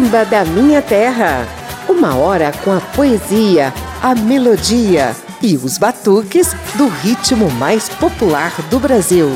Samba 0.00 0.24
da 0.24 0.46
Minha 0.46 0.80
Terra. 0.80 1.46
Uma 1.86 2.16
hora 2.16 2.52
com 2.64 2.72
a 2.72 2.80
poesia, 2.80 3.70
a 4.02 4.14
melodia 4.14 5.14
e 5.42 5.58
os 5.58 5.76
batuques 5.76 6.54
do 6.74 6.88
ritmo 6.88 7.50
mais 7.50 7.90
popular 7.90 8.50
do 8.70 8.80
Brasil. 8.80 9.28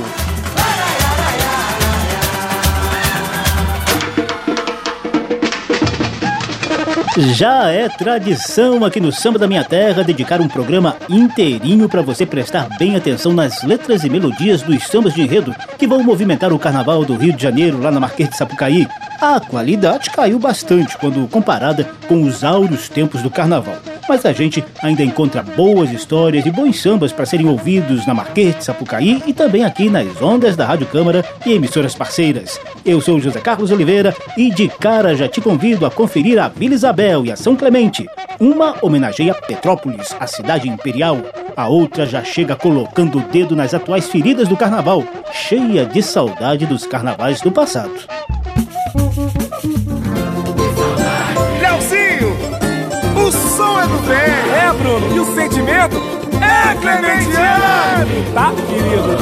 Já 7.17 7.71
é 7.71 7.89
tradição 7.89 8.85
aqui 8.85 8.99
no 8.99 9.12
Samba 9.12 9.39
da 9.39 9.46
Minha 9.46 9.63
Terra 9.63 10.03
dedicar 10.03 10.41
um 10.41 10.49
programa 10.49 10.96
inteirinho 11.09 11.89
para 11.89 12.03
você 12.03 12.27
prestar 12.27 12.69
bem 12.77 12.96
atenção 12.96 13.33
nas 13.33 13.63
letras 13.63 14.03
e 14.03 14.11
melodias 14.11 14.63
dos 14.63 14.83
sambas 14.89 15.14
de 15.14 15.23
enredo 15.23 15.55
que 15.79 15.86
vão 15.86 16.03
movimentar 16.03 16.53
o 16.53 16.58
carnaval 16.58 17.05
do 17.05 17.14
Rio 17.14 17.32
de 17.32 17.41
Janeiro 17.41 17.81
lá 17.81 17.93
na 17.93 18.00
Marquês 18.00 18.31
de 18.31 18.36
Sapucaí. 18.36 18.89
A 19.21 19.39
qualidade 19.39 20.11
caiu 20.11 20.41
bastante 20.41 20.99
quando 20.99 21.29
comparada 21.29 21.89
com 22.08 22.21
os 22.25 22.43
áureos 22.43 22.89
tempos 22.89 23.22
do 23.22 23.31
carnaval 23.31 23.77
mas 24.08 24.25
a 24.26 24.32
gente 24.32 24.64
ainda 24.82 25.03
encontra 25.03 25.43
boas 25.43 25.90
histórias 25.90 26.44
e 26.46 26.50
bons 26.50 26.81
sambas 26.81 27.13
para 27.13 27.26
serem 27.26 27.49
ouvidos 27.49 28.07
na 28.07 28.14
Marquês 28.14 28.64
Sapucaí 28.64 29.22
e 29.27 29.32
também 29.32 29.64
aqui 29.64 29.89
nas 29.89 30.21
ondas 30.21 30.57
da 30.57 30.67
Rádio 30.67 30.86
Câmara 30.86 31.25
e 31.44 31.53
emissoras 31.53 31.94
parceiras. 31.94 32.61
Eu 32.84 33.00
sou 33.00 33.20
José 33.20 33.41
Carlos 33.41 33.70
Oliveira 33.70 34.14
e 34.36 34.50
de 34.50 34.69
cara 34.69 35.14
já 35.14 35.28
te 35.28 35.41
convido 35.41 35.86
a 35.86 35.91
conferir 35.91 36.39
a 36.39 36.48
Vila 36.48 36.75
Isabel 36.75 37.25
e 37.25 37.33
a 37.33 37.36
São 37.36 37.56
Clemente. 37.56 38.06
Uma 38.39 38.77
homenageia 38.83 39.34
Petrópolis, 39.34 40.14
a 40.19 40.27
cidade 40.27 40.69
imperial. 40.69 41.19
A 41.56 41.69
outra 41.69 42.05
já 42.05 42.25
chega 42.25 42.56
colocando 42.56 43.19
o 43.19 43.22
dedo 43.22 43.55
nas 43.55 43.72
atuais 43.72 44.08
feridas 44.08 44.48
do 44.48 44.56
carnaval, 44.56 45.05
cheia 45.33 45.86
de 45.86 46.02
saudade 46.02 46.66
dos 46.66 46.84
carnavais 46.84 47.41
do 47.41 47.52
passado. 47.52 47.94
Som 53.34 53.80
é 53.80 53.86
do 53.86 53.98
bem. 54.06 54.18
É, 54.18 54.72
Bruno. 54.72 55.14
E 55.14 55.20
o 55.20 55.34
sentimento 55.34 56.02
é 56.40 56.74
clementiano. 56.74 58.24
Tá, 58.34 58.52
querido? 58.66 59.16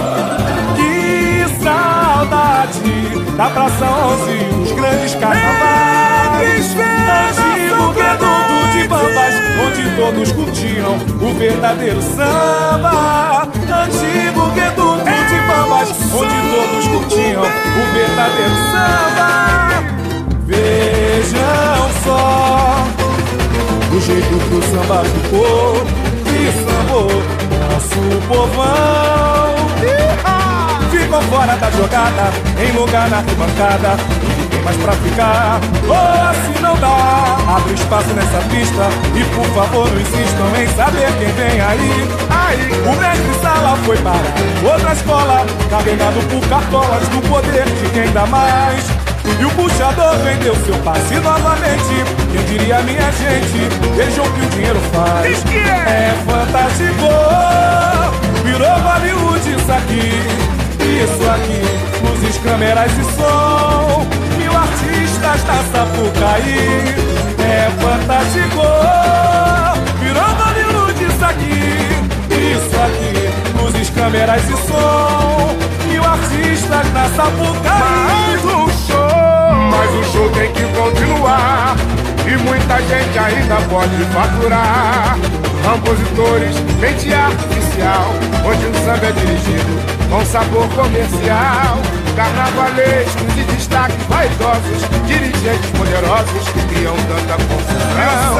Que 0.76 1.62
saudade 1.62 3.36
da 3.36 3.50
Praça 3.50 3.84
11, 3.84 4.62
os 4.62 4.72
grandes 4.72 5.14
carnavais. 5.14 6.76
Antigo 7.22 7.92
reduto 7.92 8.72
de 8.72 8.88
bambas, 8.88 9.34
onde 9.64 9.96
todos 9.96 10.32
curtiam 10.32 10.96
o 11.20 11.34
verdadeiro 11.34 12.02
samba. 12.02 13.42
Antigo 13.42 14.50
reduto 14.54 15.04
de 15.04 15.40
bambas, 15.46 15.88
onde 16.14 16.36
todos 16.50 16.88
curtiam 16.88 17.42
o 17.42 17.92
verdadeiro 17.92 18.56
samba. 18.70 19.52
Vejam 20.46 21.90
só 22.04 22.86
do 23.92 24.00
jeito 24.00 24.26
que 24.26 24.54
o 24.54 24.62
samba 24.62 25.04
ficou 25.04 25.84
E 26.26 26.50
sambou 26.64 27.08
nosso 27.60 28.26
povão. 28.26 29.52
Ficou 30.90 31.22
fora 31.22 31.56
da 31.56 31.70
jogada 31.70 32.32
Em 32.58 32.72
lugar 32.72 33.10
na 33.10 33.18
arquibancada 33.18 33.96
E 34.40 34.48
tem 34.48 34.62
mais 34.62 34.76
pra 34.78 34.92
ficar. 34.92 35.60
Oh, 35.86 36.30
assim 36.30 36.62
não 36.62 36.74
dá 36.76 37.36
Abre 37.54 37.74
espaço 37.74 38.08
nessa 38.14 38.38
pista 38.48 38.88
E 39.14 39.24
por 39.34 39.46
favor 39.54 39.90
não 39.90 40.00
insistam 40.00 40.56
em 40.56 40.68
saber 40.74 41.12
quem 41.18 41.32
vem 41.32 41.60
aí. 41.60 42.08
Aí, 42.30 42.72
o 42.86 42.96
mestre 42.98 43.42
sala 43.42 43.76
foi 43.84 43.98
parar 43.98 44.72
Outra 44.72 44.92
escola 44.94 45.46
Carregado 45.68 46.20
por 46.30 46.48
cartolas 46.48 47.08
Do 47.08 47.28
poder 47.28 47.64
de 47.66 47.90
quem 47.90 48.10
dá 48.12 48.26
mais 48.26 49.11
e 49.38 49.44
o 49.44 49.50
puxador 49.50 50.16
vendeu 50.18 50.54
seu 50.64 50.74
passe 50.78 51.14
novamente. 51.14 52.04
Quem 52.30 52.44
diria 52.44 52.80
minha 52.82 53.10
gente? 53.12 53.68
Vejam 53.96 54.24
o 54.24 54.32
que 54.32 54.40
o 54.40 54.48
dinheiro 54.50 54.80
faz. 54.92 55.44
É? 55.46 56.10
é 56.10 56.14
fantástico. 56.26 57.08
Virou 58.44 58.80
Bollywood 58.80 59.50
isso 59.50 59.72
aqui. 59.72 60.22
Isso 60.80 61.30
aqui. 61.30 62.06
Luzes, 62.06 62.38
câmeras 62.38 62.92
e 62.92 63.04
som. 63.16 64.06
Mil 64.38 64.56
artistas 64.56 65.42
da 65.44 65.62
Sapucaí. 65.72 66.94
É 67.38 67.70
fantástico. 67.80 68.62
Virou 70.00 70.34
Bollywood 70.34 71.04
isso 71.04 71.24
aqui. 71.24 71.92
Isso 72.30 72.76
aqui. 72.80 73.62
Luzes, 73.62 73.90
câmeras 73.90 74.42
e 74.44 74.56
som. 74.68 75.56
Mil 75.88 76.04
artistas 76.04 76.88
da 76.92 77.08
Sapucaí 77.16 78.22
mas 79.72 79.90
o 79.94 80.04
show 80.12 80.30
tem 80.30 80.52
que 80.52 80.62
continuar. 80.76 81.74
E 82.26 82.36
muita 82.36 82.76
gente 82.82 83.18
ainda 83.18 83.56
pode 83.68 83.96
faturar. 84.12 85.18
Compositores, 85.64 86.56
mente 86.78 87.12
artificial, 87.12 88.06
onde 88.44 88.66
o 88.66 88.74
samba 88.84 89.06
é 89.06 89.12
dirigido 89.12 89.72
com 90.10 90.24
sabor 90.26 90.68
comercial. 90.70 91.78
Carnavalescos 92.14 93.34
de 93.34 93.44
destaque 93.44 93.96
vaidosos, 94.08 94.82
dirigentes 95.06 95.70
poderosos 95.70 96.48
que 96.52 96.60
criam 96.74 96.94
tanta 97.08 97.34
confusão. 97.44 98.32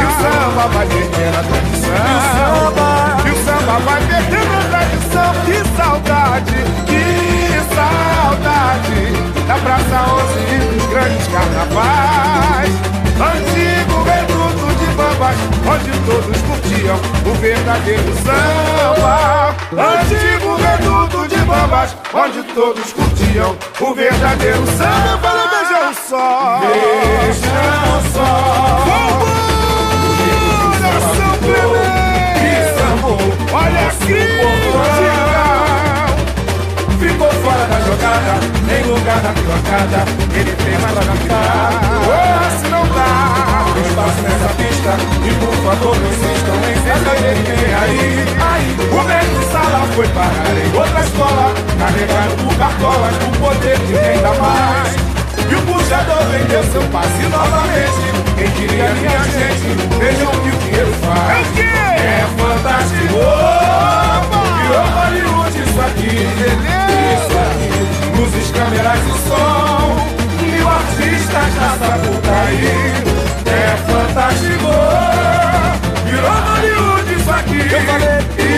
E 0.00 0.04
o 0.04 0.10
samba 0.20 0.68
vai 0.74 0.86
perdendo 0.86 1.38
a 1.38 1.42
tradição. 1.44 1.94
E 1.94 2.12
o 2.16 2.22
samba, 2.34 2.88
e 3.24 3.30
o 3.30 3.36
samba 3.44 3.78
vai 3.84 4.00
perdendo 4.02 4.52
a 4.52 4.62
tradição. 4.68 5.30
Que 5.46 5.58
saudade, 5.76 6.58
que 6.86 6.97
saudade 8.38 9.12
da 9.46 9.54
Praça 9.54 9.98
11 10.12 10.54
e 10.54 10.58
dos 10.74 10.86
grandes 10.86 11.26
carnavais. 11.28 12.72
Antigo 13.18 14.02
reduto 14.04 14.66
de 14.78 14.86
bambas, 14.94 15.36
onde 15.66 15.90
todos 16.06 16.40
curtiam 16.42 16.98
o 17.26 17.34
verdadeiro 17.34 18.14
samba. 18.24 19.54
Antigo 19.72 20.56
reduto 20.56 21.28
de 21.28 21.38
bambas, 21.44 21.96
onde 22.14 22.42
todos 22.54 22.92
curtiam 22.92 23.56
o 23.80 23.94
verdadeiro 23.94 24.64
samba. 24.76 25.48
Vejam 25.50 25.94
só, 26.08 26.60
vejam 26.60 28.02
só. 28.12 28.28
Vambora, 30.78 31.00
São 31.16 31.34
Clemente! 31.38 31.98
Olha 33.52 33.88
aqui! 37.24 37.36
fora 37.42 37.66
da 37.66 37.80
jogada, 37.80 38.40
em 38.68 38.82
lugar 38.84 39.20
da 39.20 39.32
pilacada, 39.32 40.04
ele 40.34 40.52
tem 40.52 40.78
mais 40.78 40.92
pra 40.92 41.14
ficar. 41.16 41.70
Oh, 42.04 42.60
se 42.60 42.68
não 42.68 42.86
dá, 42.88 43.64
espaço 43.88 44.22
nessa 44.22 44.48
pista, 44.54 44.92
e 45.24 45.30
por 45.34 45.54
favor 45.64 45.96
não 45.96 46.08
insistam 46.08 46.56
em 46.68 46.78
saber 47.04 47.36
quem 47.44 47.74
aí. 47.74 48.24
Aí, 48.40 48.76
o 48.90 49.02
mestre 49.04 49.44
sala 49.52 49.86
foi 49.94 50.08
parar 50.08 50.54
em 50.56 50.76
outra 50.76 51.00
escola, 51.00 51.54
carregado 51.78 52.34
por 52.44 52.56
cartolas, 52.56 53.14
o 53.16 53.38
poder 53.38 53.78
de 53.78 53.92
quem 53.92 54.22
dá 54.22 54.32
mais. 54.34 55.08
E 55.50 55.54
o 55.54 55.62
puxador 55.62 56.24
vendeu 56.30 56.62
seu 56.64 56.82
passe 56.92 57.22
novamente. 57.30 58.18
Quem 58.36 58.50
queria 58.52 58.90
minha 58.90 59.24
gente, 59.24 59.98
vejam 59.98 60.28
o 60.28 60.40
que 60.42 60.48
o 60.48 60.58
dinheiro 60.58 60.92
faz. 61.00 61.58
É 61.58 62.26
fantástico! 62.36 63.57
Isso 65.78 65.86
aqui, 65.86 66.10
isso 66.10 67.38
aqui. 67.38 67.70
Luzes, 68.18 68.50
câmeras 68.50 68.98
e 68.98 69.14
som, 69.28 69.94
mil 70.42 70.68
artistas 70.68 71.54
na 71.54 71.70
Sapucaí. 71.78 72.66
É 73.46 73.76
fantástico, 73.86 74.70
virou 76.04 76.30
Hollywood 76.32 77.14
isso 77.14 77.30
aqui, 77.30 77.60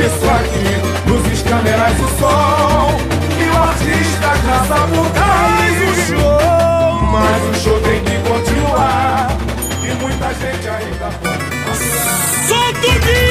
isso 0.01 0.31
aqui. 0.31 0.65
Luzes, 1.11 1.43
câmeras 1.43 1.93
e 1.93 2.09
som, 2.19 2.97
mil 3.37 3.55
artistas 3.55 4.39
na 4.47 4.59
Sapucaí. 4.65 5.61
Mas 5.61 5.77
o 5.83 5.93
show, 6.07 7.03
mas 7.03 7.43
o 7.45 7.55
show 7.63 7.79
tem 7.81 8.01
que 8.03 8.17
continuar. 8.27 9.37
E 9.83 9.87
muita 10.03 10.29
gente 10.33 10.69
ainda 10.71 11.11
pode. 11.21 11.45
Solta 12.49 12.87
o! 12.89 13.30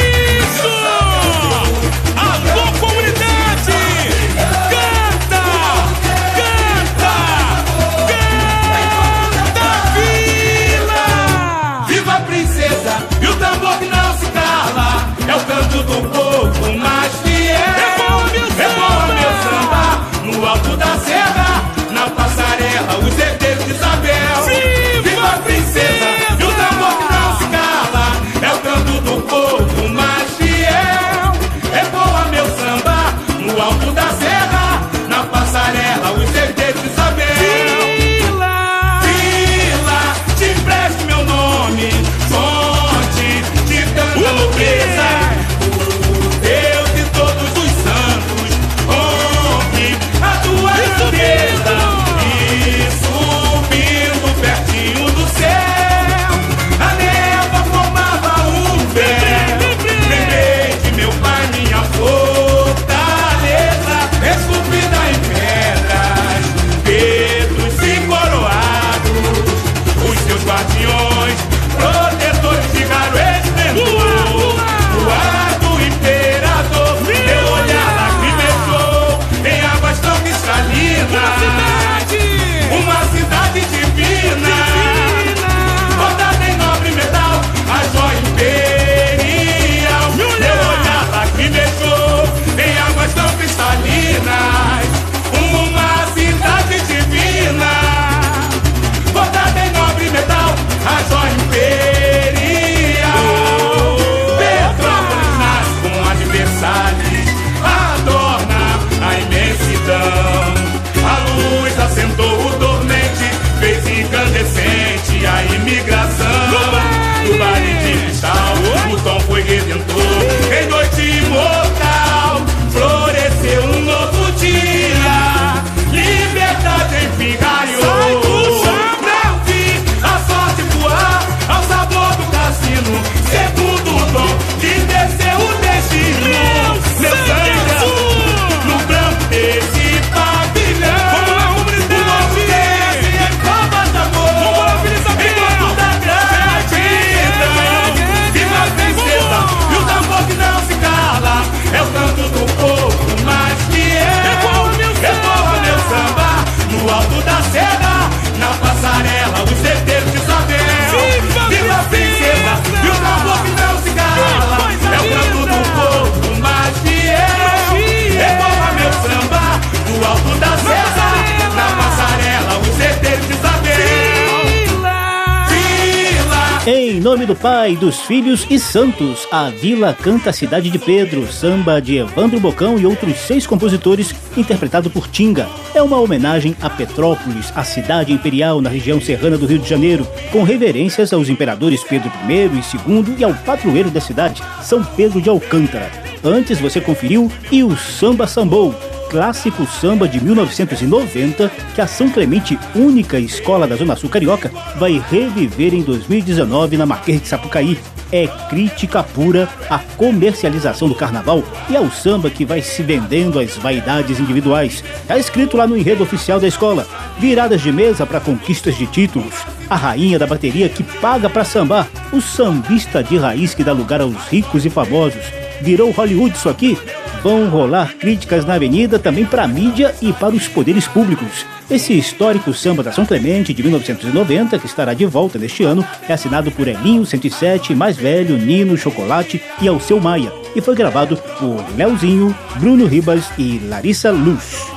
Em 176.99 177.01
nome 177.01 177.25
do 177.25 177.33
Pai, 177.33 177.77
dos 177.77 178.01
Filhos 178.01 178.45
e 178.49 178.59
Santos, 178.59 179.25
a 179.31 179.49
Vila 179.49 179.93
canta 179.93 180.31
a 180.31 180.33
Cidade 180.33 180.69
de 180.69 180.77
Pedro, 180.77 181.31
samba 181.31 181.81
de 181.81 181.95
Evandro 181.95 182.41
Bocão 182.41 182.77
e 182.77 182.85
outros 182.85 183.15
seis 183.19 183.47
compositores, 183.47 184.13
interpretado 184.35 184.89
por 184.89 185.07
Tinga. 185.07 185.47
É 185.73 185.81
uma 185.81 185.97
homenagem 185.97 186.57
a 186.61 186.69
Petrópolis, 186.69 187.53
a 187.55 187.63
cidade 187.63 188.11
imperial 188.11 188.59
na 188.59 188.69
região 188.69 188.99
serrana 188.99 189.37
do 189.37 189.45
Rio 189.45 189.59
de 189.59 189.69
Janeiro, 189.69 190.05
com 190.29 190.43
reverências 190.43 191.13
aos 191.13 191.29
imperadores 191.29 191.85
Pedro 191.85 192.11
I 192.27 192.33
e 192.33 192.89
II 192.89 193.15
e 193.17 193.23
ao 193.23 193.33
padroeiro 193.33 193.89
da 193.89 194.01
cidade, 194.01 194.43
São 194.61 194.83
Pedro 194.83 195.21
de 195.21 195.29
Alcântara. 195.29 195.89
Antes 196.21 196.59
você 196.59 196.81
conferiu 196.81 197.31
e 197.49 197.63
o 197.63 197.77
Samba 197.77 198.27
Sambou, 198.27 198.75
clássico 199.09 199.65
samba 199.65 200.07
de 200.07 200.23
1990 200.23 201.51
que 201.73 201.81
a 201.81 201.87
São 201.87 202.09
Clemente, 202.09 202.57
única 202.75 203.19
escola 203.19 203.67
da 203.67 203.75
Zona 203.75 203.95
Sul 203.95 204.09
Carioca, 204.09 204.51
vai 204.77 205.03
reviver 205.09 205.73
em 205.73 205.81
2019 205.81 206.77
na 206.77 206.85
Marquês 206.85 207.21
de 207.21 207.27
Sapucaí. 207.27 207.77
É 208.11 208.27
crítica 208.49 209.03
pura 209.03 209.47
à 209.69 209.79
comercialização 209.79 210.87
do 210.87 210.95
carnaval 210.95 211.43
e 211.69 211.75
ao 211.75 211.91
samba 211.91 212.29
que 212.29 212.45
vai 212.45 212.61
se 212.61 212.81
vendendo 212.81 213.39
às 213.39 213.55
vaidades 213.57 214.19
individuais. 214.19 214.83
Está 215.01 215.17
escrito 215.17 215.57
lá 215.57 215.67
no 215.67 215.77
enredo 215.77 216.03
oficial 216.03 216.39
da 216.39 216.47
escola: 216.47 216.87
viradas 217.19 217.61
de 217.61 217.71
mesa 217.71 218.05
para 218.05 218.19
conquistas 218.19 218.75
de 218.75 218.87
títulos, 218.87 219.33
a 219.69 219.75
rainha 219.75 220.17
da 220.17 220.25
bateria 220.25 220.69
que 220.69 220.83
paga 220.83 221.29
para 221.29 221.43
sambar, 221.43 221.87
o 222.11 222.19
sambista 222.19 223.03
de 223.03 223.17
raiz 223.17 223.53
que 223.53 223.63
dá 223.63 223.73
lugar 223.73 224.01
aos 224.01 224.15
ricos 224.27 224.65
e 224.65 224.69
famosos. 224.69 225.21
Virou 225.61 225.91
Hollywood 225.91 226.35
isso 226.35 226.49
aqui? 226.49 226.77
Vão 227.23 227.49
rolar 227.49 227.95
críticas 227.95 228.45
na 228.45 228.55
avenida 228.55 228.99
também 228.99 229.25
para 229.25 229.43
a 229.43 229.47
mídia 229.47 229.93
e 230.01 230.11
para 230.13 230.35
os 230.35 230.47
poderes 230.47 230.87
públicos. 230.87 231.45
Esse 231.69 231.97
histórico 231.97 232.53
samba 232.53 232.81
da 232.81 232.91
São 232.91 233.05
Clemente 233.05 233.53
de 233.53 233.61
1990, 233.61 234.57
que 234.57 234.65
estará 234.65 234.93
de 234.93 235.05
volta 235.05 235.37
neste 235.37 235.63
ano, 235.63 235.85
é 236.07 236.13
assinado 236.13 236.51
por 236.51 236.67
Elinho 236.67 237.05
107, 237.05 237.75
Mais 237.75 237.95
Velho, 237.95 238.37
Nino, 238.37 238.77
Chocolate 238.77 239.41
e 239.61 239.67
Alceu 239.67 239.99
Maia 239.99 240.31
e 240.55 240.61
foi 240.61 240.75
gravado 240.75 241.17
por 241.37 241.63
Leozinho, 241.75 242.35
Bruno 242.57 242.85
Ribas 242.85 243.25
e 243.37 243.59
Larissa 243.59 244.11
Luz. 244.11 244.67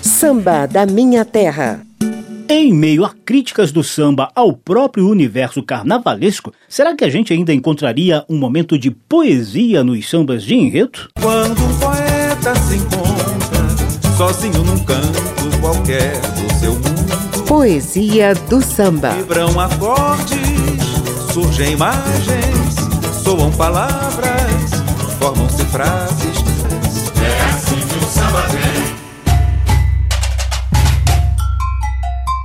Samba 0.00 0.66
da 0.66 0.86
Minha 0.86 1.24
Terra. 1.24 1.89
Em 2.52 2.72
meio 2.72 3.04
a 3.04 3.10
críticas 3.10 3.70
do 3.70 3.84
samba 3.84 4.28
ao 4.34 4.52
próprio 4.52 5.08
universo 5.08 5.62
carnavalesco, 5.62 6.52
será 6.68 6.96
que 6.96 7.04
a 7.04 7.08
gente 7.08 7.32
ainda 7.32 7.54
encontraria 7.54 8.24
um 8.28 8.36
momento 8.36 8.76
de 8.76 8.90
poesia 8.90 9.84
nos 9.84 10.10
sambas 10.10 10.42
de 10.42 10.56
enredo? 10.56 10.98
Quando 11.22 11.64
um 11.64 11.78
poeta 11.78 12.52
se 12.56 12.74
encontra 12.74 14.16
sozinho 14.16 14.64
num 14.64 14.80
canto 14.80 15.60
qualquer 15.60 16.20
do 16.20 16.54
seu 16.58 16.72
mundo, 16.72 17.44
poesia 17.46 18.34
do 18.34 18.60
samba. 18.60 19.10
Vibram 19.10 19.60
acordes, 19.60 20.36
surgem 21.32 21.74
imagens, 21.74 22.74
soam 23.22 23.52
palavras, 23.52 24.72
formam-se 25.20 25.64
frases. 25.66 26.44
É 27.22 27.44
assim 27.44 27.76
que 27.76 28.04
o 28.04 28.08
samba 28.08 28.40
vem. 28.48 28.69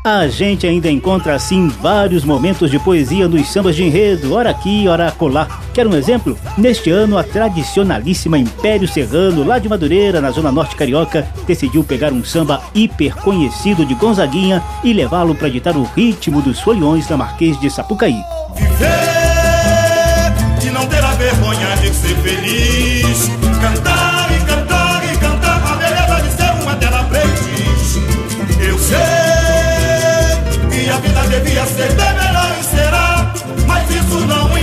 A 0.05 0.27
gente 0.27 0.67
ainda 0.67 0.87
encontra 0.87 1.33
assim 1.33 1.67
vários 1.67 2.23
momentos 2.23 2.69
de 2.69 2.77
poesia 2.77 3.27
nos 3.27 3.51
sambas 3.51 3.75
de 3.75 3.83
enredo, 3.83 4.35
ora 4.35 4.51
aqui, 4.51 4.87
ora 4.87 5.07
acolá. 5.07 5.47
Quer 5.73 5.87
um 5.87 5.95
exemplo? 5.95 6.37
Neste 6.55 6.91
ano, 6.91 7.17
a 7.17 7.23
tradicionalíssima 7.23 8.37
Império 8.37 8.87
Serrano, 8.87 9.43
lá 9.43 9.57
de 9.57 9.67
Madureira, 9.67 10.21
na 10.21 10.29
zona 10.29 10.51
norte 10.51 10.75
carioca, 10.75 11.27
decidiu 11.47 11.83
pegar 11.83 12.13
um 12.13 12.23
samba 12.23 12.61
hiper 12.75 13.15
conhecido 13.15 13.83
de 13.83 13.95
Gonzaguinha 13.95 14.61
e 14.83 14.93
levá-lo 14.93 15.33
para 15.33 15.49
ditar 15.49 15.75
o 15.75 15.89
ritmo 15.95 16.39
dos 16.39 16.59
foliões 16.59 17.07
da 17.07 17.17
Marquês 17.17 17.59
de 17.59 17.67
Sapucaí. 17.71 18.21
Viver 18.55 19.15
e 20.67 20.69
não 20.69 20.85
ter 20.85 21.03
a 21.03 21.13
vergonha 21.15 21.75
de 21.77 21.91
ser 21.91 22.15
feliz, 22.17 23.31
cantar 23.59 23.94
bem 31.73 32.13
melhor 32.13 32.57
e 32.59 32.63
será. 32.63 33.33
Mas 33.67 33.89
isso 33.89 34.19
não 34.27 34.45
impede 34.49 34.54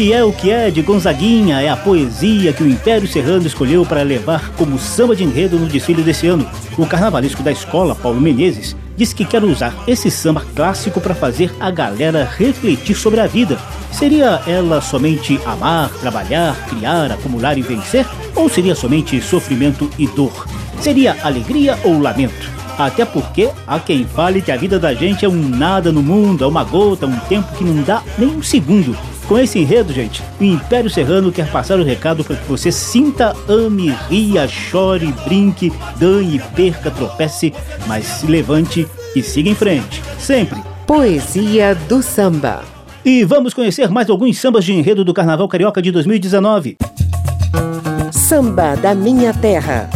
que 0.00 0.14
é 0.14 0.24
o 0.24 0.32
que 0.32 0.50
é 0.50 0.70
de 0.70 0.80
Gonzaguinha 0.80 1.60
é 1.60 1.68
a 1.68 1.76
poesia 1.76 2.54
que 2.54 2.62
o 2.62 2.66
Império 2.66 3.06
Serrano 3.06 3.46
escolheu 3.46 3.84
para 3.84 4.02
levar 4.02 4.50
como 4.52 4.78
samba 4.78 5.14
de 5.14 5.22
enredo 5.22 5.58
no 5.58 5.66
desfile 5.66 6.02
desse 6.02 6.26
ano. 6.26 6.48
O 6.78 6.86
carnavalesco 6.86 7.42
da 7.42 7.52
escola, 7.52 7.94
Paulo 7.94 8.18
Menezes, 8.18 8.74
disse 8.96 9.14
que 9.14 9.26
quer 9.26 9.44
usar 9.44 9.76
esse 9.86 10.10
samba 10.10 10.42
clássico 10.56 11.02
para 11.02 11.14
fazer 11.14 11.52
a 11.60 11.70
galera 11.70 12.24
refletir 12.24 12.96
sobre 12.96 13.20
a 13.20 13.26
vida. 13.26 13.58
Seria 13.92 14.40
ela 14.46 14.80
somente 14.80 15.38
amar, 15.44 15.90
trabalhar, 16.00 16.56
criar, 16.70 17.12
acumular 17.12 17.58
e 17.58 17.62
vencer? 17.62 18.06
Ou 18.34 18.48
seria 18.48 18.74
somente 18.74 19.20
sofrimento 19.20 19.90
e 19.98 20.06
dor? 20.06 20.46
Seria 20.80 21.14
alegria 21.22 21.78
ou 21.84 22.00
lamento? 22.00 22.50
Até 22.78 23.04
porque 23.04 23.50
há 23.66 23.78
quem 23.78 24.06
fale 24.06 24.40
que 24.40 24.50
a 24.50 24.56
vida 24.56 24.78
da 24.78 24.94
gente 24.94 25.26
é 25.26 25.28
um 25.28 25.46
nada 25.46 25.92
no 25.92 26.02
mundo, 26.02 26.42
é 26.42 26.46
uma 26.46 26.64
gota, 26.64 27.04
um 27.04 27.18
tempo 27.28 27.54
que 27.54 27.64
não 27.64 27.82
dá 27.82 28.02
nem 28.16 28.30
um 28.30 28.42
segundo. 28.42 28.96
Com 29.30 29.38
esse 29.38 29.60
enredo, 29.60 29.92
gente, 29.92 30.20
o 30.40 30.42
Império 30.42 30.90
Serrano 30.90 31.30
quer 31.30 31.48
passar 31.52 31.78
o 31.78 31.84
recado 31.84 32.24
para 32.24 32.34
que 32.34 32.48
você 32.48 32.72
sinta, 32.72 33.32
ame, 33.48 33.90
ria, 34.08 34.48
chore, 34.48 35.14
brinque, 35.24 35.72
ganhe, 35.98 36.40
perca, 36.56 36.90
tropece, 36.90 37.54
mas 37.86 38.04
se 38.06 38.26
levante 38.26 38.88
e 39.14 39.22
siga 39.22 39.48
em 39.48 39.54
frente. 39.54 40.02
Sempre. 40.18 40.60
Poesia 40.84 41.76
do 41.76 42.02
Samba. 42.02 42.62
E 43.04 43.22
vamos 43.22 43.54
conhecer 43.54 43.88
mais 43.88 44.10
alguns 44.10 44.36
sambas 44.36 44.64
de 44.64 44.72
enredo 44.72 45.04
do 45.04 45.14
Carnaval 45.14 45.46
Carioca 45.46 45.80
de 45.80 45.92
2019. 45.92 46.76
Samba 48.10 48.74
da 48.74 48.96
Minha 48.96 49.32
Terra. 49.32 49.88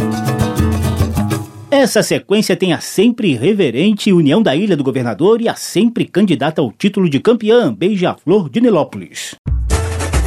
Essa 1.77 2.01
sequência 2.01 2.55
tem 2.55 2.71
a 2.71 2.79
sempre 2.79 3.35
reverente 3.35 4.13
União 4.13 4.41
da 4.41 4.55
Ilha 4.55 4.77
do 4.77 4.83
Governador 4.83 5.41
e 5.41 5.49
a 5.49 5.55
sempre 5.55 6.05
candidata 6.05 6.61
ao 6.61 6.71
título 6.71 7.09
de 7.09 7.19
campeã 7.19 7.71
Beija-Flor 7.73 8.49
de 8.49 8.61
Nilópolis. 8.61 9.35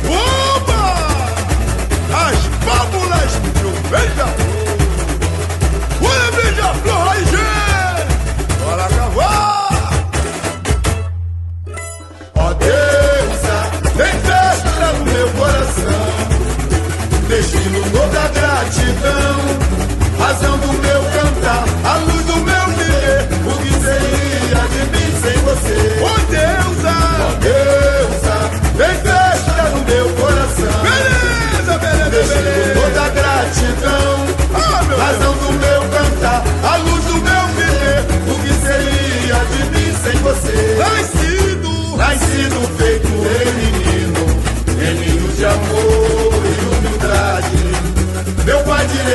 Opa! 0.05 1.07
As 2.15 2.37
fábulas 2.63 3.33
do 3.63 3.71
Beija-Flor! 3.89 4.59
Olha, 6.03 6.31
Beija-Flor 6.33 7.09
aí, 7.09 7.29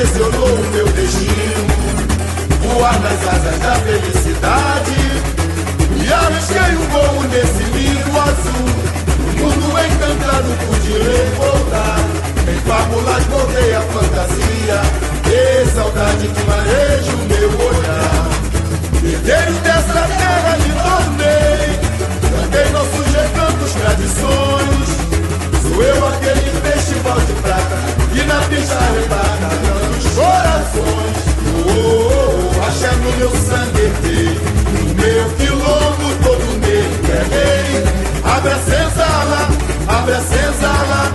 direcionou 0.03 0.55
o 0.55 0.71
meu 0.71 0.85
destino. 0.87 1.67
Voar 2.61 2.99
nas 2.99 3.27
asas 3.27 3.59
da 3.59 3.75
felicidade. 3.75 4.93
E 6.03 6.13
arrisquei 6.13 6.75
um 6.75 6.87
voo 6.89 7.23
nesse 7.29 7.63
lindo 7.71 8.19
azul. 8.19 8.73
Mundo 9.39 9.67
encantado 9.79 10.49
pude 10.65 10.91
revoltar. 10.91 11.99
Em 12.49 12.59
fábulas 12.67 13.23
voltei 13.25 13.75
a 13.75 13.81
fantasia. 13.81 14.81
E 15.25 15.65
saudade 15.73 16.27
que 16.27 16.43
mareja 16.43 17.11
o 17.11 17.25
meu 17.27 17.49
olhar. 17.67 18.29
Herdeiro 19.03 19.53
dessa 19.59 20.07
terra 20.17 20.22
corações. 30.15 31.33
Oh, 31.55 31.69
oh, 31.69 32.59
oh, 32.59 32.67
axé 32.67 32.91
no 32.91 33.11
meu 33.17 33.29
sangue 33.29 33.81
herdei 33.81 34.39
No 34.73 34.95
meu 34.95 35.29
quilombo 35.35 36.07
todo 36.23 36.59
nele 36.59 36.99
peguei 37.05 37.83
Abre 38.23 38.51
a 38.51 38.59
senzala, 38.59 39.47
abre 39.87 40.13
a 40.13 40.21
senzala. 40.21 41.11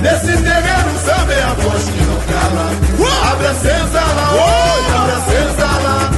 Nesse 0.00 0.42
terreno 0.42 0.98
samba 1.04 1.32
é 1.32 1.42
a 1.42 1.54
voz 1.54 1.84
que 1.84 2.02
não 2.04 2.20
cala. 2.32 2.70
Abre 3.30 3.46
a 3.46 3.54
senzala, 3.54 4.32
oi, 4.32 4.84
abre 4.96 5.12
a 5.12 5.20
senzala. 5.30 6.10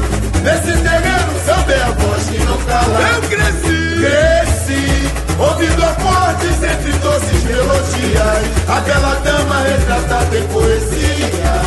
Nesse 0.42 0.72
terreno 0.82 1.32
samba 1.44 1.72
é 1.72 1.82
a 1.82 1.90
voz 1.90 2.24
que 2.24 2.38
não 2.44 2.58
cala. 2.58 3.00
Eu 3.00 3.22
cresci, 3.22 3.94
cresci 4.00 5.04
Ouvindo 5.38 5.82
acordes 5.82 6.62
entre 6.62 6.92
doces 7.00 7.42
melodias 7.44 8.44
Aquela 8.68 9.14
dama 9.16 9.62
retratada 9.62 10.38
em 10.38 10.46
poesia 10.48 11.63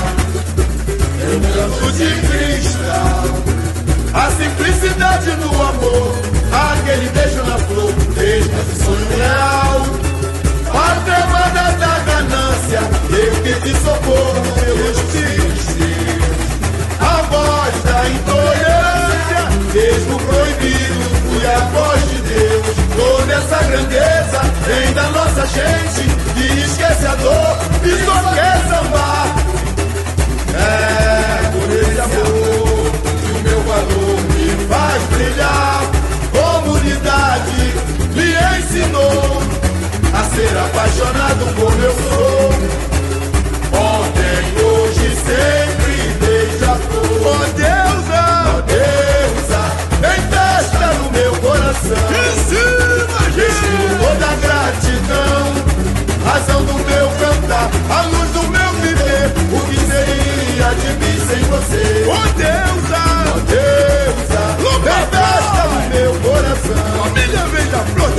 Canto 1.58 1.92
de 1.94 2.06
cristal 2.06 3.24
A 4.14 4.30
simplicidade 4.30 5.32
no 5.38 5.50
amor 5.50 6.16
Aquele 6.54 7.10
beijo 7.10 7.44
na 7.46 7.58
flor 7.58 7.92
Desde 8.14 8.52
esse 8.52 8.86
sonho 8.86 9.08
real. 9.18 9.82
Patremada 10.72 11.72
da 11.80 12.00
ganância 12.06 12.80
Eu 13.10 13.36
pedi 13.42 13.74
socorro 13.74 14.44
pelos 14.54 14.98
tristes 15.10 16.22
A 17.00 17.24
voz 17.24 17.74
da 17.86 18.08
intolerância 18.08 19.42
Mesmo 19.74 20.20
proibido 20.20 21.10
Fui 21.26 21.48
a 21.48 21.60
voz 21.74 22.02
de 22.08 22.18
Deus. 22.22 22.66
Toda 22.96 23.34
essa 23.34 23.64
grandeza 23.64 24.42
Vem 24.68 24.94
da 24.94 25.10
nossa 25.10 25.48
gente 25.48 26.08
Que 26.36 26.60
esquece 26.62 27.08
a 27.08 27.16
dor 27.16 27.58
E 27.84 28.06
só 28.06 28.34
quer 28.36 28.62
sambar. 28.70 29.36
É 30.54 31.27
brilhar. 35.18 35.82
Comunidade 36.32 37.74
me 38.14 38.28
ensinou 38.60 39.42
a 40.14 40.24
ser 40.36 40.56
apaixonado 40.58 41.46
como 41.56 41.82
eu 41.82 41.96
sou. 42.04 42.50
Ontem, 43.80 44.40
hoje, 44.64 45.08
sempre 45.26 45.96
beija 46.22 46.76
flor. 46.76 47.08
Oh 47.26 47.46
deusa, 47.56 48.24
oh 48.56 48.62
deusa, 48.62 49.62
vem 50.02 50.22
festa 50.32 50.88
no 51.00 51.12
meu 51.12 51.34
coração. 51.38 52.04
Que 52.08 52.24
sim, 52.48 52.78
imagine 53.10 53.88
toda 54.00 54.30
gratidão, 54.46 55.44
razão 56.26 56.62
do 56.64 56.74
meu 56.74 57.08
cantar, 57.20 57.70
a 57.90 58.02
luz 58.04 58.30
do 58.32 58.44
meu 58.50 58.72
viver. 58.82 59.26
O 59.52 59.60
que 59.68 59.78
seria 59.80 60.70
de 60.76 60.90
mim 61.00 61.18
sem 61.28 61.44
você? 61.46 61.84
Oh 62.08 62.28
deusa, 62.38 63.02
oh 63.36 63.40
deusa. 63.40 63.87
É 64.88 65.06
festa 65.12 65.64
no 65.68 65.80
meu 65.90 66.14
coração. 66.22 67.04
Família 67.04 67.46
vem 67.48 67.68
da 67.68 67.80
flor, 67.80 68.10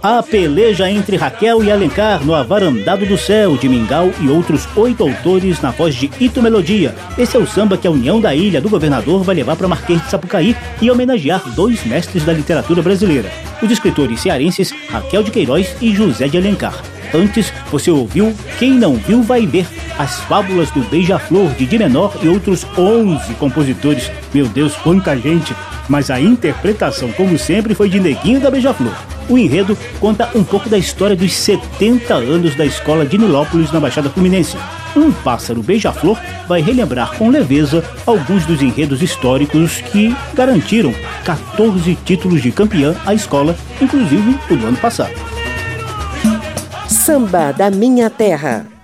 A 0.00 0.22
peleja 0.22 0.88
entre 0.88 1.16
Raquel 1.16 1.64
e 1.64 1.72
Alencar 1.72 2.24
no 2.24 2.32
Avarandado 2.32 3.04
do 3.04 3.18
Céu, 3.18 3.56
de 3.56 3.68
Mingau 3.68 4.12
e 4.20 4.28
outros 4.28 4.68
oito 4.76 5.02
autores 5.02 5.60
na 5.60 5.72
voz 5.72 5.92
de 5.92 6.08
Ito 6.20 6.40
Melodia. 6.40 6.94
Esse 7.18 7.36
é 7.36 7.40
o 7.40 7.46
samba 7.46 7.76
que 7.76 7.86
a 7.86 7.90
União 7.90 8.20
da 8.20 8.32
Ilha 8.32 8.60
do 8.60 8.68
Governador 8.68 9.24
vai 9.24 9.34
levar 9.34 9.56
para 9.56 9.66
Marquês 9.66 10.00
de 10.00 10.08
Sapucaí 10.08 10.56
e 10.80 10.88
homenagear 10.88 11.42
dois 11.50 11.84
mestres 11.84 12.24
da 12.24 12.32
literatura 12.32 12.80
brasileira, 12.80 13.28
os 13.60 13.68
escritores 13.72 14.20
cearenses 14.20 14.72
Raquel 14.88 15.24
de 15.24 15.32
Queiroz 15.32 15.74
e 15.80 15.92
José 15.92 16.28
de 16.28 16.38
Alencar. 16.38 16.80
Antes, 17.12 17.52
você 17.68 17.90
ouviu 17.90 18.32
Quem 18.56 18.70
Não 18.70 18.94
Viu 18.94 19.20
Vai 19.20 19.46
Ver, 19.48 19.66
as 19.98 20.20
fábulas 20.20 20.70
do 20.70 20.80
Beija-Flor 20.82 21.50
de 21.54 21.66
Di 21.66 21.76
Menor 21.76 22.16
e 22.22 22.28
outros 22.28 22.64
11 22.78 23.34
compositores. 23.34 24.08
Meu 24.32 24.46
Deus, 24.46 24.76
quanta 24.76 25.16
gente! 25.16 25.56
Mas 25.88 26.08
a 26.08 26.20
interpretação, 26.20 27.10
como 27.12 27.36
sempre, 27.36 27.74
foi 27.74 27.88
de 27.88 27.98
Neguinho 27.98 28.38
da 28.38 28.50
Beija-Flor. 28.50 29.17
O 29.28 29.36
enredo 29.36 29.76
conta 30.00 30.30
um 30.34 30.42
pouco 30.42 30.68
da 30.68 30.78
história 30.78 31.14
dos 31.14 31.34
70 31.34 32.14
anos 32.14 32.54
da 32.54 32.64
escola 32.64 33.04
de 33.04 33.18
Nilópolis 33.18 33.70
na 33.70 33.80
Baixada 33.80 34.08
Fluminense. 34.08 34.56
Um 34.96 35.12
pássaro 35.12 35.62
beija-flor 35.62 36.18
vai 36.48 36.62
relembrar 36.62 37.16
com 37.16 37.28
leveza 37.28 37.84
alguns 38.06 38.46
dos 38.46 38.62
enredos 38.62 39.02
históricos 39.02 39.80
que 39.92 40.16
garantiram 40.34 40.94
14 41.24 41.94
títulos 42.04 42.42
de 42.42 42.50
campeã 42.50 42.96
à 43.04 43.12
escola, 43.12 43.54
inclusive 43.80 44.38
o 44.50 44.56
do 44.56 44.66
ano 44.66 44.78
passado. 44.78 45.14
Samba 46.88 47.52
da 47.52 47.70
Minha 47.70 48.08
Terra. 48.08 48.77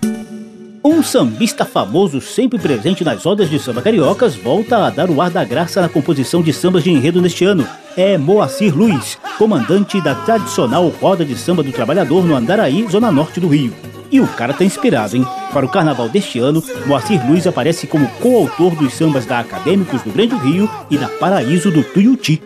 Um 0.86 1.02
sambista 1.02 1.64
famoso, 1.64 2.20
sempre 2.20 2.58
presente 2.58 3.02
nas 3.02 3.24
rodas 3.24 3.48
de 3.48 3.58
samba 3.58 3.80
cariocas, 3.80 4.34
volta 4.34 4.84
a 4.84 4.90
dar 4.90 5.08
o 5.08 5.22
ar 5.22 5.30
da 5.30 5.42
graça 5.42 5.80
na 5.80 5.88
composição 5.88 6.42
de 6.42 6.52
sambas 6.52 6.84
de 6.84 6.90
enredo 6.90 7.22
neste 7.22 7.42
ano. 7.42 7.66
É 7.96 8.18
Moacir 8.18 8.76
Luiz, 8.76 9.16
comandante 9.38 9.98
da 10.02 10.14
tradicional 10.14 10.86
Roda 10.88 11.24
de 11.24 11.36
Samba 11.36 11.62
do 11.62 11.72
Trabalhador 11.72 12.22
no 12.22 12.36
Andaraí, 12.36 12.86
zona 12.90 13.10
norte 13.10 13.40
do 13.40 13.48
Rio. 13.48 13.72
E 14.12 14.20
o 14.20 14.26
cara 14.26 14.52
tá 14.52 14.62
inspirado, 14.62 15.16
hein? 15.16 15.26
Para 15.54 15.64
o 15.64 15.70
carnaval 15.70 16.06
deste 16.10 16.38
ano, 16.38 16.62
Moacir 16.84 17.26
Luiz 17.26 17.46
aparece 17.46 17.86
como 17.86 18.06
coautor 18.20 18.74
dos 18.76 18.92
sambas 18.92 19.24
da 19.24 19.38
Acadêmicos 19.38 20.02
do 20.02 20.12
Grande 20.12 20.36
Rio 20.36 20.68
e 20.90 20.98
da 20.98 21.08
Paraíso 21.08 21.70
do 21.70 21.82
Tuiuti. 21.82 22.42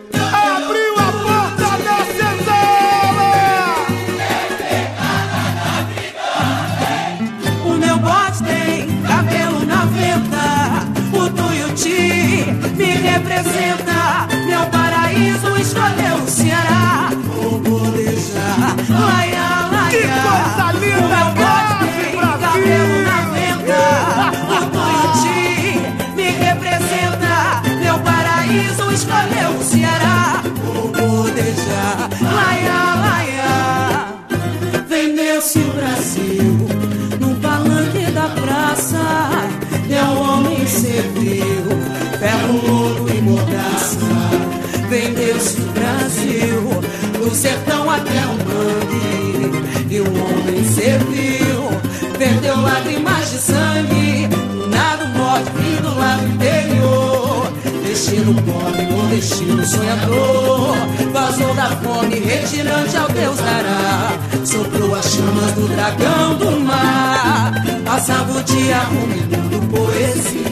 Destino 58.09 58.33
pobre, 58.41 59.15
destino 59.15 59.63
sonhador. 59.63 60.75
Vazou 61.13 61.53
da 61.53 61.67
fome, 61.77 62.15
retirante 62.15 62.97
ao 62.97 63.07
Deus 63.09 63.37
dará. 63.37 64.17
Soprou 64.43 64.95
as 64.95 65.05
chamas 65.05 65.51
do 65.51 65.67
dragão 65.67 66.35
do 66.37 66.59
mar. 66.59 67.53
Passava 67.85 68.31
o 68.31 68.43
dia 68.43 68.79
ruminando 68.79 69.61
poesia 69.67 70.49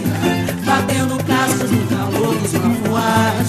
batendo 0.63 1.17
cascos 1.23 1.71
no 1.71 1.87
calor 1.87 2.35
dos 2.35 2.53
mafuás. 2.53 3.47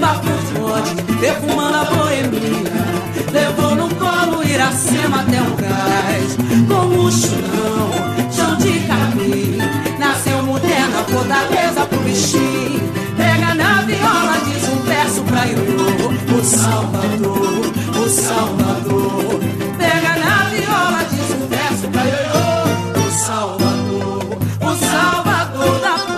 Bafos 0.00 0.50
forte, 0.58 0.94
perfumando 1.20 1.76
a 1.76 1.84
boemia. 1.84 2.70
Levou 3.30 3.74
no 3.74 3.94
colo 3.96 4.42
Iracema 4.42 5.20
até 5.20 5.42
o 5.42 5.54
cais. 5.56 6.36
Com 6.66 6.96
o 6.96 7.12
chão, 7.12 7.90
chão 8.32 8.56
de 8.56 8.80
capim. 8.86 9.58
Nasceu 9.98 10.42
moderna, 10.44 11.04
fortaleza 11.10 11.84
pro 11.84 11.98
bichinho. 12.00 12.99
Viola, 14.00 14.36
diz 14.44 14.68
um 14.68 14.82
verso 14.82 15.22
pra 15.24 15.44
Iô. 15.46 16.38
O 16.38 16.44
Salvador, 16.44 17.62
o 17.96 18.08
Salvador. 18.08 19.40
Pega 19.78 20.16
na 20.16 20.44
viola, 20.44 21.04
diz 21.10 21.30
um 21.30 21.46
verso 21.48 21.88
pra 21.88 22.04
Iô. 22.04 22.44
O 22.98 23.10
Salvador, 23.12 24.38
o 24.60 24.76
Salvador 24.76 25.80
da 25.80 26.10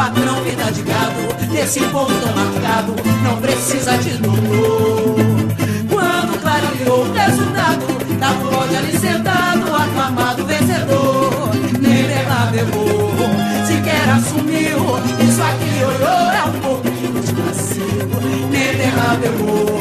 patrão, 0.00 0.42
vida 0.42 0.72
de 0.72 0.82
gado, 0.82 1.52
desse 1.52 1.80
povo 1.80 2.12
tão 2.20 2.32
marcado, 2.34 2.94
não 3.22 3.36
precisa 3.36 3.98
de 3.98 4.10
doutor. 4.16 5.16
Quando 5.90 6.40
clareou 6.40 7.04
o 7.04 7.12
resultado, 7.12 7.84
o 8.42 8.54
ódio 8.56 8.78
ali 8.78 8.98
sentado, 8.98 9.74
aclamado 9.74 10.46
vencedor, 10.46 11.50
nem 11.80 12.04
dela 12.04 12.50
levou, 12.50 13.12
sequer 13.66 14.08
assumiu, 14.08 14.49
isso 15.24 15.42
aqui 15.42 15.84
olhou, 15.84 16.30
é 16.30 16.44
um 16.44 16.60
pouquinho 16.60 17.20
de 17.20 17.32
vacilo, 17.32 18.20
nem 18.50 18.76
levou, 18.76 19.20
sequer 19.20 19.79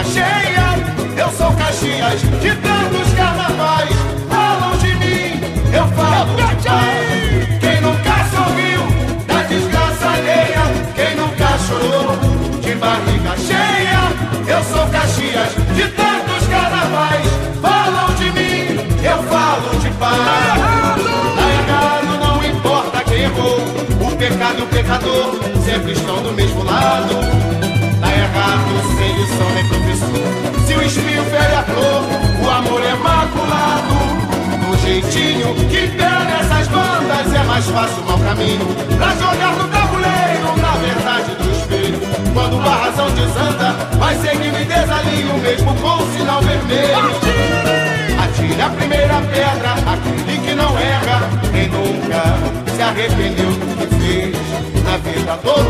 barriga 0.00 0.04
cheia? 0.04 1.22
Eu 1.22 1.30
sou 1.32 1.52
Caxias 1.52 2.20
de 2.20 2.54
tantos 2.56 3.14
carnavais. 3.14 3.96
Falam 4.28 4.76
de 4.78 4.94
mim, 4.94 5.40
eu 5.72 5.86
falo 5.88 6.36
de 6.36 6.42
paz. 6.64 7.60
Quem 7.60 7.80
nunca 7.80 8.24
sorriu 8.32 8.80
da 9.26 9.42
desgraça 9.42 10.08
alheia? 10.08 10.62
Quem 10.94 11.16
nunca 11.16 11.58
chorou 11.58 12.16
de 12.60 12.74
barriga 12.76 13.36
cheia? 13.36 14.56
Eu 14.56 14.64
sou 14.64 14.86
Caxias 14.88 15.54
de 15.74 15.88
tantos 15.88 16.48
carnavais. 16.48 17.26
Falam 17.60 18.14
de 18.14 18.30
mim, 18.32 19.04
eu 19.04 19.22
falo 19.24 19.78
de 19.80 19.90
paz. 19.90 20.16
Tá 21.66 22.00
não 22.20 22.44
importa 22.44 23.04
quem 23.04 23.22
errou. 23.22 23.58
O 24.00 24.16
pecado 24.16 24.58
e 24.58 24.62
o 24.62 24.66
pecador 24.66 25.40
sempre 25.64 25.92
estão 25.92 26.22
do 26.22 26.32
mesmo 26.32 26.64
lado. 26.64 27.49
Nem 29.54 29.66
professor. 29.68 30.66
Se 30.66 30.74
o 30.74 30.82
espinho 30.82 31.24
fere 31.24 31.54
a 31.54 31.62
flor, 31.62 32.02
o 32.44 32.50
amor 32.50 32.82
é 32.82 32.94
maculado. 32.94 34.20
No 34.68 34.78
jeitinho 34.78 35.54
que 35.68 35.88
pega 35.96 36.20
fácil 37.70 38.02
o 38.02 38.06
mau 38.06 38.18
caminho 38.18 38.66
Pra 38.96 39.14
jogar 39.14 39.54
no 39.56 39.68
tabuleiro, 39.68 40.56
na 40.60 40.72
verdade 40.72 41.34
do 41.36 41.50
espelho 41.50 42.00
Quando 42.34 42.60
a 42.60 42.74
razão 42.74 43.10
desanda, 43.10 43.72
vai 43.98 44.14
seguir 44.16 44.52
me 44.52 44.64
desalinho 44.64 45.38
Mesmo 45.38 45.74
com 45.76 46.02
o 46.02 46.12
sinal 46.12 46.42
vermelho 46.42 47.10
Atire 48.22 48.60
a 48.60 48.70
primeira 48.70 49.20
pedra, 49.22 49.72
aquele 49.92 50.38
que 50.38 50.54
não 50.54 50.78
erra 50.78 51.28
Quem 51.52 51.68
nunca 51.68 52.22
se 52.74 52.82
arrependeu 52.82 53.50
do 53.50 53.76
que 53.76 53.94
fez 53.96 54.36
Na 54.84 54.96
vida 54.98 55.38
todo 55.42 55.69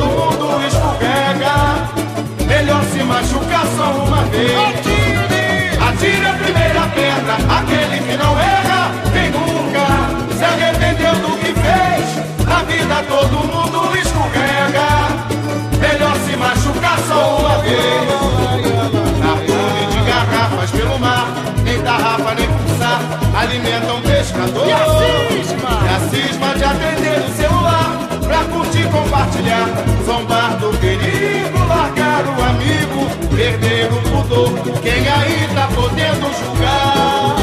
Alimentam 23.40 24.02
pescador. 24.02 24.66
E 24.66 24.72
a 24.72 25.38
cisma, 25.38 25.70
e 25.82 25.88
a 25.88 26.00
cisma 26.10 26.54
de 26.54 26.64
atender 26.64 27.20
o 27.20 27.32
celular 27.34 27.98
Pra 28.22 28.44
curtir, 28.44 28.86
compartilhar 28.90 29.66
Zombar 30.04 30.58
do 30.58 30.68
perigo 30.78 31.58
Largar 31.66 32.24
o 32.26 32.42
amigo 32.42 33.08
Perder 33.34 33.90
o 33.92 34.02
pudor. 34.02 34.80
Quem 34.82 35.08
aí 35.08 35.48
tá 35.54 35.68
podendo 35.74 36.30
julgar? 36.38 37.36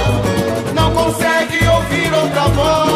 Não 0.76 0.92
consegue 0.92 1.68
ouvir 1.68 2.14
outra 2.14 2.42
voz 2.50 2.87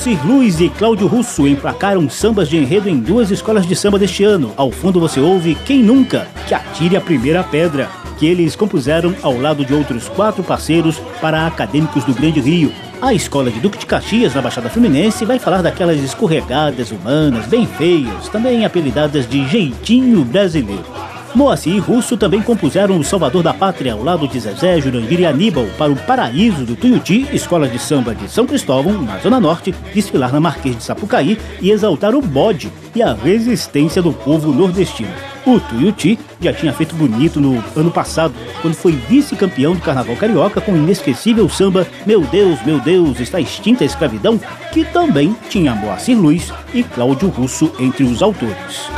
Moacir 0.00 0.26
Luiz 0.26 0.60
e 0.62 0.70
Cláudio 0.70 1.06
Russo 1.06 1.46
emplacaram 1.46 2.08
sambas 2.08 2.48
de 2.48 2.56
enredo 2.56 2.88
em 2.88 2.98
duas 2.98 3.30
escolas 3.30 3.66
de 3.66 3.76
samba 3.76 3.98
deste 3.98 4.24
ano. 4.24 4.50
Ao 4.56 4.70
fundo 4.70 4.98
você 4.98 5.20
ouve 5.20 5.54
Quem 5.66 5.82
Nunca, 5.82 6.26
que 6.48 6.54
atire 6.54 6.96
a 6.96 7.02
primeira 7.02 7.44
pedra, 7.44 7.86
que 8.18 8.24
eles 8.24 8.56
compuseram 8.56 9.14
ao 9.22 9.38
lado 9.38 9.62
de 9.62 9.74
outros 9.74 10.08
quatro 10.08 10.42
parceiros 10.42 10.98
para 11.20 11.46
acadêmicos 11.46 12.02
do 12.04 12.14
Grande 12.14 12.40
Rio. 12.40 12.72
A 13.02 13.12
escola 13.12 13.50
de 13.50 13.60
Duque 13.60 13.76
de 13.76 13.84
Caxias, 13.84 14.34
na 14.34 14.40
Baixada 14.40 14.70
Fluminense, 14.70 15.26
vai 15.26 15.38
falar 15.38 15.60
daquelas 15.60 16.00
escorregadas 16.00 16.90
humanas 16.90 17.44
bem 17.44 17.66
feias, 17.66 18.26
também 18.30 18.64
apelidadas 18.64 19.28
de 19.28 19.46
jeitinho 19.48 20.24
brasileiro. 20.24 20.99
Moacir 21.34 21.74
e 21.74 21.78
Russo 21.78 22.16
também 22.16 22.42
compuseram 22.42 22.98
O 22.98 23.04
Salvador 23.04 23.42
da 23.42 23.54
Pátria 23.54 23.92
ao 23.92 24.02
lado 24.02 24.26
de 24.26 24.40
Zezé, 24.40 24.80
Jurandir 24.80 25.20
e 25.20 25.26
Aníbal 25.26 25.66
para 25.78 25.92
o 25.92 25.96
Paraíso 25.96 26.64
do 26.64 26.74
Tuiuti, 26.74 27.28
escola 27.32 27.68
de 27.68 27.78
samba 27.78 28.14
de 28.14 28.28
São 28.28 28.46
Cristóvão, 28.46 29.00
na 29.00 29.18
Zona 29.18 29.38
Norte, 29.38 29.72
desfilar 29.94 30.32
na 30.32 30.40
Marquês 30.40 30.76
de 30.76 30.82
Sapucaí 30.82 31.38
e 31.60 31.70
exaltar 31.70 32.14
o 32.14 32.20
bode 32.20 32.70
e 32.94 33.02
a 33.02 33.14
resistência 33.14 34.02
do 34.02 34.12
povo 34.12 34.52
nordestino. 34.52 35.10
O 35.46 35.58
Tuiuti 35.60 36.18
já 36.40 36.52
tinha 36.52 36.72
feito 36.72 36.94
bonito 36.94 37.40
no 37.40 37.62
ano 37.76 37.90
passado, 37.90 38.34
quando 38.60 38.74
foi 38.74 38.92
vice-campeão 38.92 39.74
do 39.74 39.80
Carnaval 39.80 40.16
Carioca 40.16 40.60
com 40.60 40.72
o 40.72 40.76
inesquecível 40.76 41.48
samba 41.48 41.86
Meu 42.04 42.20
Deus, 42.22 42.60
meu 42.64 42.80
Deus, 42.80 43.20
está 43.20 43.40
extinta 43.40 43.84
a 43.84 43.86
escravidão, 43.86 44.38
que 44.72 44.84
também 44.84 45.34
tinha 45.48 45.74
Moacir 45.74 46.18
Luiz 46.18 46.52
e 46.74 46.82
Cláudio 46.82 47.28
Russo 47.28 47.72
entre 47.78 48.04
os 48.04 48.20
autores. 48.20 48.90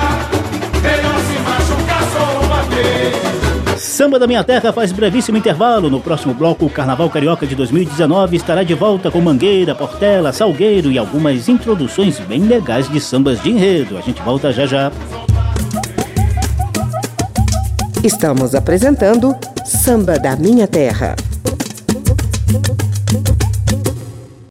Samba 3.92 4.18
da 4.18 4.26
Minha 4.26 4.42
Terra 4.42 4.72
faz 4.72 4.90
brevíssimo 4.90 5.36
intervalo. 5.36 5.90
No 5.90 6.00
próximo 6.00 6.32
bloco, 6.32 6.64
o 6.64 6.70
Carnaval 6.70 7.10
Carioca 7.10 7.46
de 7.46 7.54
2019 7.54 8.36
estará 8.36 8.62
de 8.62 8.72
volta 8.72 9.10
com 9.10 9.20
Mangueira, 9.20 9.74
Portela, 9.74 10.32
Salgueiro 10.32 10.90
e 10.90 10.96
algumas 10.96 11.46
introduções 11.46 12.18
bem 12.20 12.40
legais 12.40 12.88
de 12.88 12.98
sambas 12.98 13.42
de 13.42 13.50
enredo. 13.50 13.98
A 13.98 14.00
gente 14.00 14.22
volta 14.22 14.50
já 14.50 14.64
já. 14.64 14.90
Estamos 18.02 18.54
apresentando 18.54 19.36
Samba 19.62 20.18
da 20.18 20.36
Minha 20.36 20.66
Terra. 20.66 21.14